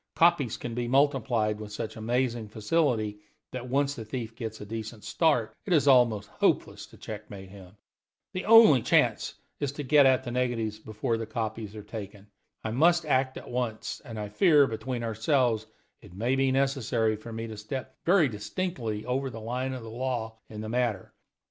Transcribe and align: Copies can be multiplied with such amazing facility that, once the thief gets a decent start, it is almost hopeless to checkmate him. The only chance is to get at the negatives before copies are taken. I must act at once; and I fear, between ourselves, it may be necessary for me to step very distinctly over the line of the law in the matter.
Copies 0.15 0.57
can 0.57 0.73
be 0.73 0.87
multiplied 0.87 1.59
with 1.59 1.71
such 1.71 1.95
amazing 1.95 2.47
facility 2.47 3.19
that, 3.51 3.69
once 3.69 3.93
the 3.93 4.03
thief 4.03 4.33
gets 4.35 4.59
a 4.59 4.65
decent 4.65 5.03
start, 5.03 5.55
it 5.63 5.73
is 5.73 5.87
almost 5.87 6.27
hopeless 6.27 6.87
to 6.87 6.97
checkmate 6.97 7.49
him. 7.49 7.77
The 8.33 8.45
only 8.45 8.81
chance 8.81 9.35
is 9.59 9.71
to 9.73 9.83
get 9.83 10.07
at 10.07 10.23
the 10.23 10.31
negatives 10.31 10.79
before 10.79 11.23
copies 11.27 11.75
are 11.75 11.83
taken. 11.83 12.25
I 12.63 12.71
must 12.71 13.05
act 13.05 13.37
at 13.37 13.51
once; 13.51 14.01
and 14.03 14.19
I 14.19 14.29
fear, 14.29 14.65
between 14.65 15.03
ourselves, 15.03 15.67
it 16.01 16.15
may 16.15 16.35
be 16.35 16.51
necessary 16.51 17.15
for 17.15 17.31
me 17.31 17.45
to 17.45 17.55
step 17.55 17.95
very 18.03 18.27
distinctly 18.27 19.05
over 19.05 19.29
the 19.29 19.39
line 19.39 19.73
of 19.73 19.83
the 19.83 19.91
law 19.91 20.39
in 20.49 20.61
the 20.61 20.67
matter. 20.69 21.13